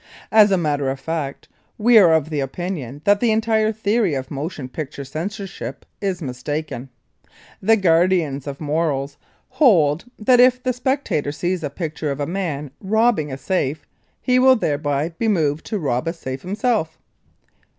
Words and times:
As 0.31 0.49
a 0.49 0.57
matter 0.57 0.89
of 0.89 0.99
fact, 0.99 1.47
we 1.77 1.95
are 1.99 2.11
of 2.11 2.31
the 2.31 2.39
opinion 2.39 3.01
that 3.03 3.19
the 3.19 3.29
entire 3.31 3.71
theory 3.71 4.15
of 4.15 4.31
motion 4.31 4.67
picture 4.67 5.05
censorship 5.05 5.85
is 6.01 6.23
mistaken. 6.23 6.89
The 7.61 7.77
guardians 7.77 8.47
of 8.47 8.59
morals 8.59 9.17
hold 9.49 10.05
that 10.17 10.39
if 10.39 10.63
the 10.63 10.73
spectator 10.73 11.31
sees 11.31 11.61
a 11.63 11.69
picture 11.69 12.09
of 12.09 12.19
a 12.19 12.25
man 12.25 12.71
robbing 12.81 13.31
a 13.31 13.37
safe 13.37 13.85
he 14.19 14.39
will 14.39 14.55
thereby 14.55 15.09
be 15.19 15.27
moved 15.27 15.67
to 15.67 15.75
want 15.75 15.83
to 15.83 15.87
rob 15.87 16.07
a 16.07 16.13
safe 16.13 16.41
himself. 16.41 16.97